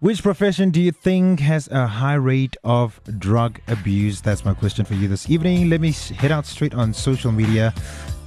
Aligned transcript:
Which 0.00 0.22
profession 0.22 0.70
do 0.70 0.80
you 0.80 0.92
think 0.92 1.40
has 1.40 1.66
a 1.72 1.88
high 1.88 2.14
rate 2.14 2.56
of 2.62 3.00
drug 3.18 3.60
abuse? 3.66 4.20
That's 4.20 4.44
my 4.44 4.54
question 4.54 4.84
for 4.84 4.94
you 4.94 5.08
this 5.08 5.28
evening. 5.28 5.68
Let 5.68 5.80
me 5.80 5.90
head 5.90 6.30
out 6.30 6.46
straight 6.46 6.72
on 6.72 6.94
social 6.94 7.32
media. 7.32 7.74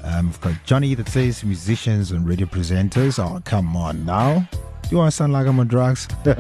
Um, 0.04 0.26
we've 0.28 0.42
got 0.42 0.56
Johnny 0.66 0.96
that 0.96 1.08
says 1.08 1.46
musicians 1.46 2.12
and 2.12 2.28
radio 2.28 2.46
presenters. 2.46 3.24
Oh, 3.24 3.40
come 3.46 3.78
on 3.78 4.04
now. 4.06 4.46
Do 4.52 4.90
you 4.90 4.98
want 4.98 5.12
to 5.12 5.16
sound 5.16 5.32
like 5.32 5.48
I'm 5.48 5.62
on 5.62 5.70
drugs? 5.70 6.10
and 6.26 6.36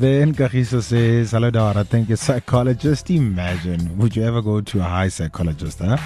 then 0.00 0.34
Kahiso 0.34 0.82
says, 0.82 1.32
Hello, 1.32 1.50
Dar. 1.50 1.76
I 1.76 1.82
think 1.82 2.08
a 2.08 2.16
psychologist. 2.16 3.10
Imagine. 3.10 3.98
Would 3.98 4.16
you 4.16 4.24
ever 4.24 4.40
go 4.40 4.62
to 4.62 4.80
a 4.80 4.84
high 4.84 5.08
psychologist? 5.08 5.80
Huh? 5.80 5.98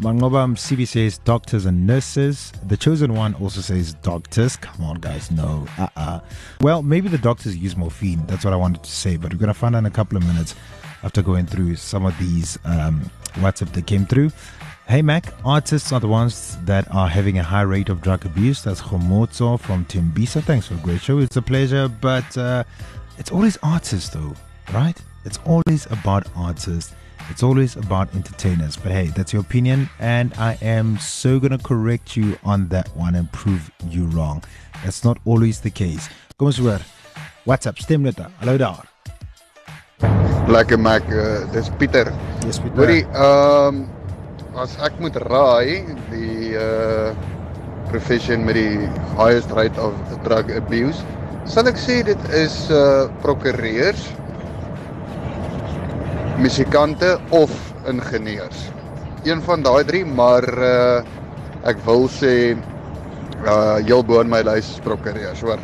Mangobam 0.00 0.54
CB 0.54 0.86
says 0.86 1.18
doctors 1.18 1.66
and 1.66 1.84
nurses. 1.84 2.52
The 2.68 2.76
chosen 2.76 3.14
one 3.14 3.34
also 3.34 3.60
says 3.60 3.94
doctors. 3.94 4.56
Come 4.56 4.84
on, 4.84 4.96
guys, 5.00 5.30
no. 5.32 5.66
Uh 5.76 5.88
uh 5.96 6.20
Well, 6.60 6.84
maybe 6.84 7.08
the 7.08 7.18
doctors 7.18 7.56
use 7.56 7.76
morphine. 7.76 8.24
That's 8.26 8.44
what 8.44 8.52
I 8.52 8.56
wanted 8.56 8.84
to 8.84 8.90
say, 8.90 9.16
but 9.16 9.32
we're 9.32 9.40
going 9.40 9.48
to 9.48 9.54
find 9.54 9.74
out 9.74 9.80
in 9.80 9.86
a 9.86 9.90
couple 9.90 10.16
of 10.16 10.24
minutes 10.24 10.54
after 11.02 11.20
going 11.20 11.46
through 11.46 11.74
some 11.76 12.06
of 12.06 12.16
these 12.18 12.58
um, 12.64 13.10
WhatsApp 13.34 13.72
that 13.72 13.86
came 13.86 14.06
through. 14.06 14.30
Hey 14.86 15.02
Mac, 15.02 15.34
artists 15.44 15.92
are 15.92 15.98
the 16.00 16.08
ones 16.08 16.56
that 16.64 16.86
are 16.94 17.08
having 17.08 17.38
a 17.38 17.42
high 17.42 17.62
rate 17.62 17.88
of 17.88 18.00
drug 18.00 18.24
abuse. 18.24 18.62
That's 18.62 18.80
Homozo 18.80 19.58
from 19.58 19.84
Tembisa. 19.84 20.42
Thanks 20.42 20.68
for 20.68 20.74
a 20.74 20.78
great 20.78 21.00
show. 21.00 21.18
It's 21.18 21.36
a 21.36 21.42
pleasure, 21.42 21.88
but 21.88 22.38
uh, 22.38 22.62
it's 23.18 23.32
always 23.32 23.58
artists 23.64 24.10
though, 24.10 24.34
right? 24.72 24.96
It's 25.24 25.40
always 25.44 25.86
about 25.90 26.28
artists. 26.36 26.94
It's 27.30 27.42
always 27.42 27.76
about 27.76 28.14
entertainers. 28.14 28.76
But 28.76 28.92
hey, 28.92 29.06
that's 29.08 29.32
your 29.32 29.42
opinion, 29.42 29.88
and 30.00 30.32
I 30.38 30.56
am 30.62 30.98
so 30.98 31.38
gonna 31.38 31.58
correct 31.58 32.16
you 32.16 32.38
on 32.44 32.68
that 32.68 32.88
one 32.96 33.14
and 33.14 33.30
prove 33.32 33.70
you 33.88 34.06
wrong. 34.06 34.42
That's 34.84 35.04
not 35.04 35.18
always 35.24 35.60
the 35.60 35.70
case. 35.70 36.08
Kom 36.38 36.46
ons 36.46 36.58
hoor. 36.58 36.80
WhatsApp 37.46 37.78
stemnota. 37.84 38.30
Hallo 38.40 38.56
daar. 38.56 38.84
Lekker 40.48 40.78
Mac, 40.78 41.02
uh, 41.12 41.44
dis 41.52 41.68
Pieter. 41.78 42.12
Yes, 42.46 42.58
Pieter. 42.58 42.76
Hoorie, 42.76 43.04
ehm 43.12 43.84
um, 43.84 43.90
as 44.58 44.76
ek 44.82 44.96
moet 44.98 45.16
raai, 45.28 45.84
die 46.10 46.54
uh 46.56 47.12
profession 47.88 48.44
met 48.44 48.56
die 48.58 48.88
highest 49.16 49.52
rate 49.56 49.78
of 49.80 49.94
drug 50.24 50.50
abuse, 50.56 51.04
sal 51.48 51.68
ek 51.70 51.78
sê 51.80 52.00
dit 52.08 52.24
is 52.36 52.56
uh 52.72 53.06
prokureurs, 53.22 54.08
musikante 56.38 57.18
of 57.28 57.50
ingenieurs. 57.86 58.68
Een 59.26 59.42
van 59.42 59.62
daai 59.62 59.84
drie, 59.84 60.04
maar 60.06 60.46
uh 60.58 61.02
ek 61.66 61.80
wil 61.84 62.06
sê 62.08 62.54
uh 63.42 63.78
heel 63.82 64.04
bo 64.06 64.20
in 64.22 64.30
my 64.30 64.40
lys 64.46 64.68
is 64.70 64.82
prokureurs, 64.84 65.42
hoor. 65.42 65.58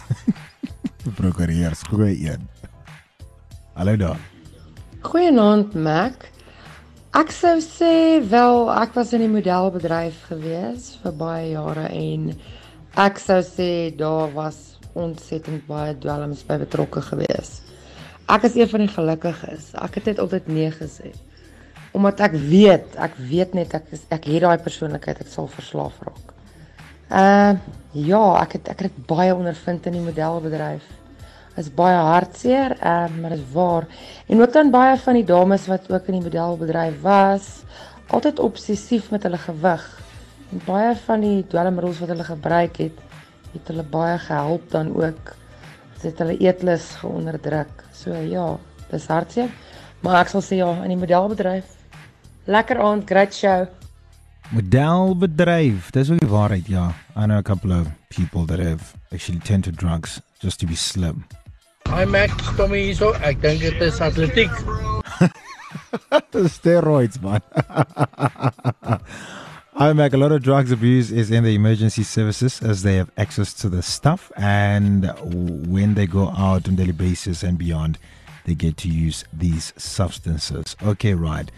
Prokureurs, 1.20 1.80
goeie 1.88 2.12
een. 2.28 2.44
Hallo 3.72 3.96
daar. 3.96 4.20
Goeienaand 5.00 5.72
Mac. 5.74 6.28
Ek 7.16 7.32
sou 7.32 7.56
sê 7.64 8.20
wel 8.28 8.68
ek 8.76 8.92
was 8.94 9.14
in 9.16 9.24
die 9.24 9.32
modelbedryf 9.32 10.20
gewees 10.28 10.92
vir 11.00 11.16
baie 11.16 11.48
jare 11.54 11.88
en 11.88 12.28
ek 13.00 13.18
sou 13.18 13.40
sê 13.46 13.88
daar 13.96 14.28
was 14.36 14.76
ontsettend 14.92 15.64
baie 15.66 15.96
dwelms 15.98 16.44
by 16.44 16.60
betrokke 16.60 17.00
gewees. 17.08 17.62
Ek 18.30 18.46
is 18.46 18.54
een 18.54 18.70
van 18.70 18.84
die 18.84 18.92
gelukkiges. 18.92 19.72
Ek 19.74 19.98
het 19.98 20.12
net 20.12 20.22
altyd 20.22 20.46
nee 20.48 20.70
gesê. 20.70 21.10
Omdat 21.96 22.20
ek 22.28 22.36
weet, 22.38 22.94
ek 23.02 23.18
weet 23.30 23.54
net 23.58 23.74
ek 23.74 23.90
is, 23.96 24.04
ek 24.14 24.28
het 24.30 24.44
daai 24.46 24.62
persoonlikheid, 24.62 25.24
ek 25.24 25.32
sal 25.32 25.50
verslaaf 25.50 25.98
raak. 26.06 26.34
Uh 27.10 27.76
ja, 27.90 28.22
ek 28.38 28.52
het 28.54 28.68
ek 28.70 28.84
het 28.86 28.98
baie 29.10 29.34
ondervind 29.34 29.88
in 29.90 29.96
die 29.98 30.04
modelbedryf 30.04 30.86
is 31.58 31.70
baie 31.74 31.98
hartseer, 31.98 32.76
uh, 32.78 33.08
maar 33.20 33.34
dit 33.34 33.40
is 33.40 33.52
waar. 33.52 33.86
En 34.26 34.40
ook 34.40 34.52
dan 34.52 34.70
baie 34.70 34.96
van 35.02 35.18
die 35.18 35.26
dames 35.26 35.66
wat 35.66 35.90
ook 35.90 36.06
in 36.08 36.18
die 36.18 36.26
modelbedryf 36.28 37.00
was, 37.02 37.48
altyd 38.14 38.38
obsessief 38.42 39.10
met 39.10 39.26
hulle 39.26 39.40
gewig. 39.40 39.84
En 40.50 40.62
baie 40.66 40.94
van 41.04 41.26
die 41.26 41.44
dwelmmiddels 41.50 42.00
wat 42.02 42.12
hulle 42.14 42.26
gebruik 42.26 42.80
het, 42.82 43.04
het 43.52 43.70
hulle 43.72 43.86
baie 43.86 44.18
gehelp 44.18 44.70
dan 44.70 44.94
ook. 44.96 45.34
Dit 46.00 46.10
het 46.12 46.22
hulle 46.22 46.38
eetlus 46.38 46.92
geonderdruk. 47.02 47.84
So 48.00 48.16
ja, 48.16 48.54
dis 48.88 49.04
hartseer. 49.12 49.50
Maar 50.00 50.22
ek 50.22 50.30
sal 50.32 50.44
sê 50.44 50.56
ja, 50.62 50.70
in 50.86 50.94
die 50.94 50.96
modelbedryf. 50.96 51.74
Lekker 52.48 52.80
aand, 52.80 53.04
great 53.08 53.36
show. 53.36 53.66
Modelbedryf, 54.56 55.90
dis 55.92 56.10
ook 56.10 56.22
die 56.22 56.30
waarheid, 56.30 56.70
ja. 56.72 56.86
I 57.14 57.26
know 57.26 57.36
a 57.36 57.42
couple 57.42 57.76
of 57.76 57.90
people 58.08 58.46
that 58.46 58.58
have 58.58 58.94
actually 59.12 59.38
turned 59.38 59.64
to 59.64 59.72
drugs 59.72 60.22
just 60.40 60.60
to 60.60 60.66
be 60.66 60.74
slim. 60.74 61.26
Hi 61.90 62.06
Max, 62.06 62.32
kom 62.56 62.72
hier 62.72 62.96
so. 62.96 63.12
Ek 63.20 63.42
dink 63.44 63.60
dit 63.60 63.84
is 63.84 64.00
atletiek. 64.00 64.50
Steroids, 66.56 67.20
man. 67.20 67.44
I 69.74 69.92
make 69.92 70.12
a 70.12 70.16
lot 70.16 70.32
of 70.32 70.42
drugs 70.42 70.72
abuse 70.72 71.12
is 71.12 71.30
in 71.30 71.44
the 71.44 71.54
emergency 71.54 72.02
services 72.02 72.60
as 72.60 72.82
they 72.82 72.96
have 72.96 73.10
access 73.16 73.54
to 73.54 73.68
the 73.68 73.82
stuff, 73.82 74.32
and 74.36 75.08
when 75.22 75.94
they 75.94 76.08
go 76.08 76.30
out 76.30 76.68
on 76.68 76.74
daily 76.74 76.90
basis 76.92 77.44
and 77.44 77.56
beyond, 77.56 77.96
they 78.46 78.56
get 78.56 78.76
to 78.78 78.88
use 78.88 79.24
these 79.32 79.72
substances. 79.76 80.74
Okay, 80.82 81.14
right. 81.14 81.50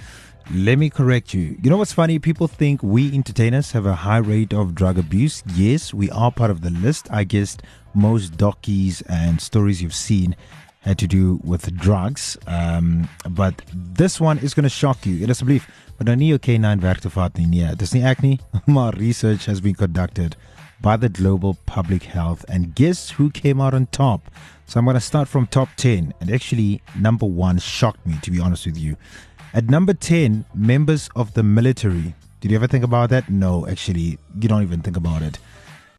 Let 0.52 0.78
me 0.78 0.90
correct 0.90 1.32
you. 1.32 1.56
You 1.62 1.70
know 1.70 1.78
what's 1.78 1.94
funny? 1.94 2.18
People 2.18 2.48
think 2.48 2.82
we 2.82 3.14
entertainers 3.14 3.72
have 3.72 3.86
a 3.86 3.94
high 3.94 4.18
rate 4.18 4.52
of 4.52 4.74
drug 4.74 4.98
abuse. 4.98 5.42
Yes, 5.54 5.94
we 5.94 6.10
are 6.10 6.30
part 6.30 6.50
of 6.50 6.60
the 6.60 6.70
list. 6.70 7.08
I 7.10 7.24
guess 7.24 7.56
most 7.94 8.36
docies 8.36 9.00
and 9.02 9.40
stories 9.40 9.80
you've 9.80 9.94
seen 9.94 10.36
had 10.82 10.98
to 10.98 11.06
do 11.06 11.40
with 11.42 11.74
drugs. 11.76 12.36
Um, 12.46 13.08
but 13.30 13.62
this 13.74 14.20
one 14.20 14.38
is 14.38 14.54
going 14.54 14.64
to 14.64 14.68
shock 14.70 15.06
you. 15.06 15.22
It 15.22 15.30
is 15.30 15.40
a 15.40 15.44
belief. 15.44 15.68
But 15.96 16.06
nou 16.06 16.16
nie 16.16 16.32
okay 16.34 16.58
9 16.58 16.80
werk 16.80 17.00
te 17.00 17.08
vat 17.08 17.38
nie. 17.38 17.46
Nee, 17.46 17.74
dis 17.74 17.94
nie 17.94 18.38
research 18.98 19.46
has 19.46 19.60
been 19.60 19.74
conducted 19.74 20.36
by 20.80 20.96
the 20.96 21.08
Global 21.08 21.56
Public 21.66 22.02
Health 22.02 22.44
and 22.48 22.74
guess 22.74 23.10
who 23.10 23.30
came 23.30 23.60
out 23.60 23.72
on 23.72 23.86
top? 23.86 24.30
So 24.66 24.78
I'm 24.78 24.84
going 24.84 24.94
to 24.94 25.00
start 25.00 25.28
from 25.28 25.46
top 25.46 25.68
10 25.76 26.12
and 26.20 26.30
actually 26.30 26.82
number 26.98 27.26
1 27.26 27.58
shocked 27.58 28.04
me 28.04 28.16
to 28.22 28.30
be 28.30 28.40
honest 28.40 28.66
with 28.66 28.76
you. 28.76 28.96
At 29.54 29.70
number 29.70 29.94
10, 29.94 30.44
members 30.54 31.08
of 31.14 31.34
the 31.34 31.42
military. 31.42 32.14
Did 32.40 32.50
you 32.50 32.56
ever 32.56 32.66
think 32.66 32.82
about 32.82 33.10
that? 33.10 33.30
No, 33.30 33.66
actually, 33.68 34.18
you 34.40 34.48
don't 34.48 34.62
even 34.62 34.80
think 34.80 34.96
about 34.96 35.22
it. 35.22 35.38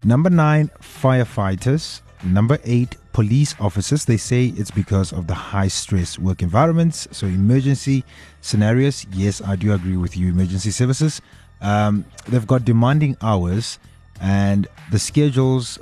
Number 0.03 0.29
9, 0.29 0.69
firefighters. 0.81 2.01
Number 2.23 2.57
8, 2.63 2.95
police 3.11 3.53
officers. 3.59 4.05
They 4.05 4.17
say 4.17 4.45
it's 4.45 4.71
because 4.71 5.11
of 5.11 5.27
the 5.27 5.33
high 5.33 5.67
stress 5.67 6.17
work 6.17 6.41
environments. 6.41 7.07
So, 7.11 7.27
emergency 7.27 8.03
scenarios. 8.41 9.05
Yes, 9.11 9.41
I 9.41 9.55
do 9.55 9.73
agree 9.73 9.97
with 9.97 10.15
you. 10.15 10.29
Emergency 10.29 10.71
services. 10.71 11.21
Um, 11.61 12.05
they've 12.27 12.47
got 12.47 12.65
demanding 12.65 13.17
hours 13.21 13.79
and 14.21 14.67
the 14.91 14.99
schedules, 14.99 15.79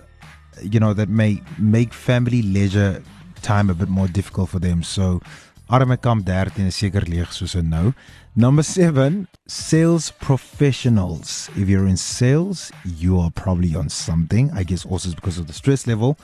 you 0.61 0.79
know, 0.79 0.93
that 0.93 1.09
may 1.09 1.41
make 1.59 1.93
family 1.93 2.41
leisure 2.41 3.03
time 3.41 3.69
a 3.69 3.73
bit 3.73 3.89
more 3.89 4.07
difficult 4.07 4.49
for 4.49 4.59
them. 4.59 4.83
So, 4.83 5.21
arme 5.71 5.95
kamp 5.97 6.25
13 6.27 6.67
is 6.67 6.75
seker 6.75 7.05
leeg 7.07 7.31
soos 7.31 7.55
'n 7.55 7.69
nou. 7.69 7.93
Number 8.33 8.63
7, 8.63 9.27
sales 9.47 10.11
professionals. 10.19 11.49
If 11.55 11.69
you're 11.69 11.87
in 11.87 11.97
sales, 11.97 12.71
you 12.83 13.19
are 13.19 13.31
probably 13.31 13.75
on 13.75 13.89
something. 13.89 14.51
I 14.53 14.63
guess 14.63 14.85
also 14.85 15.11
because 15.15 15.39
of 15.39 15.47
the 15.47 15.53
stress 15.53 15.85
level. 15.85 16.17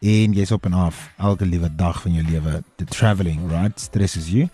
En 0.00 0.32
jy's 0.32 0.52
op 0.52 0.64
en 0.66 0.72
af 0.72 1.10
elke 1.18 1.46
liewe 1.46 1.74
dag 1.76 2.02
van 2.02 2.12
jou 2.12 2.24
lewe. 2.30 2.62
The 2.76 2.84
traveling, 2.84 3.50
right? 3.50 3.80
Stresses 3.80 4.28
you. 4.28 4.48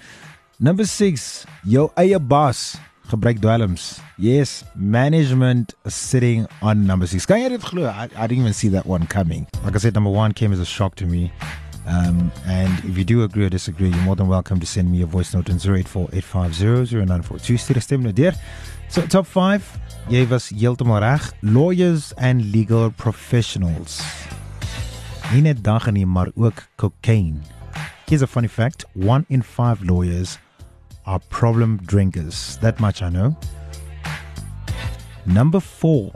Number 0.58 0.86
6, 0.86 1.44
jou 1.64 1.90
eie 1.96 2.18
baas 2.20 2.78
gebruik 3.08 3.40
dwelms. 3.40 4.00
Yes, 4.16 4.64
management 4.74 5.74
sitting 5.84 6.46
on 6.60 6.86
number 6.86 7.08
6. 7.08 7.26
Kan 7.26 7.40
jy 7.40 7.48
dit 7.48 7.62
glo? 7.62 7.88
I, 7.88 8.08
I 8.16 8.26
didn't 8.26 8.44
even 8.44 8.54
see 8.54 8.70
that 8.70 8.86
one 8.86 9.06
coming. 9.06 9.46
Like 9.64 9.74
I 9.74 9.78
said, 9.78 9.94
number 9.94 10.10
1 10.10 10.32
came 10.32 10.52
as 10.52 10.60
a 10.60 10.64
shock 10.64 10.94
to 10.96 11.06
me. 11.06 11.32
Um, 11.86 12.30
and 12.46 12.72
if 12.84 12.98
you 12.98 13.04
do 13.04 13.22
agree 13.22 13.46
or 13.46 13.48
disagree, 13.48 13.88
you're 13.88 14.04
more 14.04 14.16
than 14.16 14.28
welcome 14.28 14.60
to 14.60 14.66
send 14.66 14.90
me 14.90 15.02
a 15.02 15.06
voice 15.06 15.32
note 15.34 15.50
on 15.50 15.58
0848500942. 15.58 17.58
Stuur 17.58 17.76
'n 17.76 17.80
stem. 17.80 18.12
So 18.88 19.06
top 19.06 19.26
5, 19.26 19.78
jy 20.08 20.26
was 20.26 20.50
heeltemal. 20.50 21.32
Lawyers 21.42 22.12
and 22.18 22.52
legal 22.52 22.90
professionals. 22.90 24.02
Nie 25.32 25.42
net 25.42 25.62
dag 25.62 25.82
cocaine. 26.76 27.40
Here's 28.08 28.22
a 28.22 28.26
funny 28.26 28.48
fact, 28.48 28.84
1 28.94 29.26
in 29.28 29.42
5 29.42 29.84
lawyers 29.84 30.38
are 31.06 31.20
problem 31.30 31.78
drinkers. 31.86 32.58
That 32.60 32.80
much 32.80 33.00
I 33.02 33.10
know. 33.10 33.36
Number 35.24 35.60
4. 35.60 36.12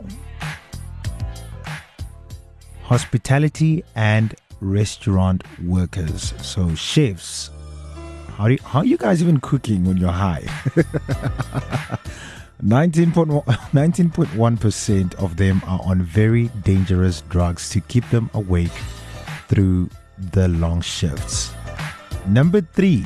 Hospitality 2.83 3.83
and 3.95 4.35
restaurant 4.65 5.43
workers. 5.63 6.33
So 6.41 6.75
chefs. 6.75 7.51
How, 8.37 8.47
do 8.47 8.53
you, 8.53 8.59
how 8.63 8.79
are 8.79 8.85
you 8.85 8.97
guys 8.97 9.21
even 9.21 9.39
cooking 9.39 9.85
when 9.85 9.97
you're 9.97 10.11
high? 10.11 10.45
19.1% 12.63 15.15
of 15.23 15.37
them 15.37 15.61
are 15.67 15.79
on 15.85 16.01
very 16.01 16.49
dangerous 16.63 17.21
drugs 17.29 17.69
to 17.69 17.79
keep 17.81 18.09
them 18.09 18.31
awake 18.33 18.73
through 19.47 19.87
the 20.31 20.47
long 20.47 20.81
shifts. 20.81 21.53
Number 22.27 22.61
3. 22.61 23.03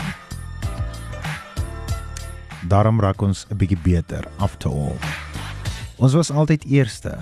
Daarom 2.69 3.00
raak 3.00 3.21
ons 3.23 3.45
'n 3.50 3.57
bietjie 3.57 3.79
beter 3.83 4.23
after 4.38 4.69
all. 4.69 4.97
Ons 5.97 6.13
was 6.13 6.31
altyd 6.31 6.63
eerste. 6.67 7.17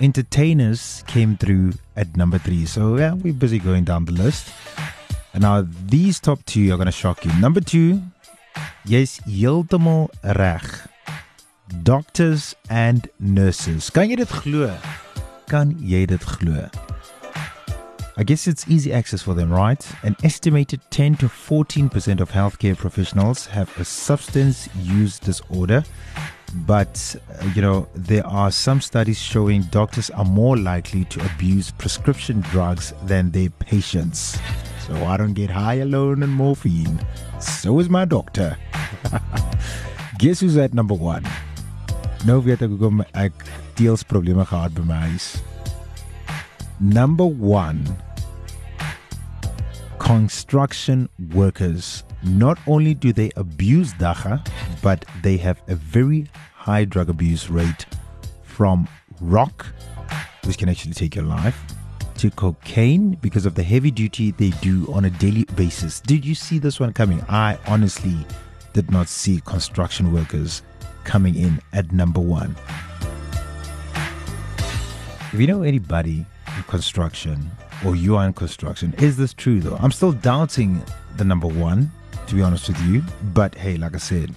Entertainers 0.00 1.02
came 1.08 1.36
through 1.36 1.72
at 1.96 2.16
number 2.16 2.38
3. 2.38 2.66
So 2.66 2.96
yeah, 2.96 3.14
we're 3.14 3.32
busy 3.32 3.58
going 3.58 3.84
down 3.84 4.04
the 4.04 4.12
list. 4.12 4.48
And 5.34 5.42
now 5.42 5.66
these 5.86 6.20
top 6.20 6.44
2 6.46 6.72
are 6.72 6.76
going 6.76 6.86
to 6.86 6.92
shock 6.92 7.24
you. 7.24 7.32
Number 7.40 7.60
2, 7.60 8.00
jy's 8.86 9.18
heeltemal 9.20 10.08
reg. 10.22 10.62
Doctors 11.82 12.54
and 12.70 13.08
nurses. 13.18 13.90
Kan 13.90 14.08
jy 14.08 14.16
dit 14.22 14.30
glo? 14.42 14.70
Kan 15.50 15.74
jy 15.82 16.06
dit 16.06 16.24
glo? 16.38 16.68
I 18.16 18.24
guess 18.24 18.48
it's 18.48 18.66
easy 18.68 18.92
access 18.92 19.22
for 19.22 19.34
them, 19.34 19.52
right? 19.52 19.84
An 20.02 20.16
estimated 20.24 20.80
10 20.90 21.16
to 21.16 21.26
14% 21.28 22.20
of 22.20 22.32
healthcare 22.32 22.76
professionals 22.76 23.46
have 23.46 23.70
a 23.78 23.84
substance 23.84 24.68
use 24.82 25.18
disorder. 25.20 25.84
But, 26.54 27.16
uh, 27.30 27.46
you 27.54 27.62
know, 27.62 27.88
there 27.94 28.26
are 28.26 28.50
some 28.50 28.80
studies 28.80 29.18
showing 29.18 29.62
doctors 29.64 30.10
are 30.10 30.24
more 30.24 30.56
likely 30.56 31.04
to 31.06 31.24
abuse 31.26 31.70
prescription 31.70 32.40
drugs 32.40 32.94
than 33.04 33.30
their 33.30 33.50
patients. 33.50 34.38
So 34.86 34.94
I 35.04 35.16
don't 35.16 35.34
get 35.34 35.50
high 35.50 35.74
alone 35.74 36.22
on 36.22 36.30
morphine. 36.30 37.04
So 37.38 37.78
is 37.78 37.90
my 37.90 38.04
doctor. 38.04 38.56
Guess 40.18 40.40
who's 40.40 40.56
at 40.56 40.74
number 40.74 40.94
one? 40.94 41.24
Nou 42.26 42.40
weet 42.42 42.62
ek 42.66 42.72
hoekom 42.74 43.04
ek 43.14 43.44
deels 43.78 44.02
probleme 44.02 44.42
gehad 44.42 44.74
by 44.74 44.82
my 44.82 44.96
huis. 45.06 45.38
Number 46.80 47.26
1 47.26 47.84
construction 50.02 51.08
workers. 51.34 52.02
Not 52.22 52.58
only 52.66 52.94
do 52.94 53.12
they 53.12 53.30
abuse 53.36 53.92
dagga, 53.94 54.46
but 54.82 55.04
they 55.22 55.36
have 55.36 55.62
a 55.68 55.74
very 55.74 56.28
high 56.54 56.84
drug 56.84 57.08
abuse 57.08 57.48
rate 57.48 57.86
from 58.42 58.88
rock, 59.20 59.66
which 60.44 60.58
can 60.58 60.68
actually 60.68 60.94
take 60.94 61.14
your 61.14 61.24
life, 61.24 61.60
to 62.16 62.30
cocaine 62.30 63.12
because 63.22 63.46
of 63.46 63.54
the 63.54 63.62
heavy 63.62 63.92
duty 63.92 64.32
they 64.32 64.50
do 64.60 64.92
on 64.92 65.04
a 65.04 65.10
daily 65.10 65.44
basis. 65.54 66.00
Did 66.00 66.24
you 66.24 66.34
see 66.34 66.58
this 66.58 66.80
one 66.80 66.92
coming? 66.92 67.24
I 67.28 67.56
honestly 67.68 68.16
did 68.72 68.90
not 68.90 69.08
see 69.08 69.40
construction 69.44 70.12
workers 70.12 70.62
coming 71.04 71.36
in 71.36 71.60
at 71.72 71.92
number 71.92 72.20
one. 72.20 72.56
If 75.32 75.34
you 75.38 75.46
know 75.46 75.62
anybody 75.62 76.26
in 76.56 76.62
construction 76.64 77.50
or 77.84 77.94
you 77.94 78.16
are 78.16 78.26
in 78.26 78.32
construction, 78.32 78.94
is 78.98 79.16
this 79.16 79.32
true 79.32 79.60
though? 79.60 79.76
I'm 79.76 79.92
still 79.92 80.12
doubting 80.12 80.82
the 81.16 81.24
number 81.24 81.46
one, 81.46 81.92
to 82.28 82.34
be 82.34 82.42
honest 82.42 82.68
with 82.68 82.80
you. 82.82 83.02
But 83.34 83.54
hey, 83.54 83.76
like 83.76 83.94
I 83.94 83.98
said, 83.98 84.34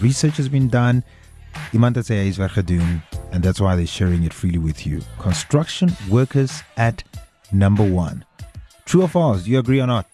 research 0.00 0.36
has 0.36 0.48
been 0.48 0.68
done. 0.68 1.04
Iemand 1.72 1.96
werk 1.96 2.52
gedoen 2.52 3.02
and 3.32 3.42
that's 3.42 3.60
why 3.60 3.76
they're 3.76 3.86
sharing 3.86 4.24
it 4.24 4.32
freely 4.32 4.58
with 4.58 4.86
you. 4.86 5.00
Construction 5.18 5.92
workers 6.08 6.62
at 6.76 7.02
number 7.52 7.88
1. 7.88 8.24
True 8.84 9.02
or 9.02 9.08
false? 9.08 9.44
Do 9.44 9.50
you 9.50 9.58
agree 9.58 9.80
or 9.80 9.86
not? 9.86 10.09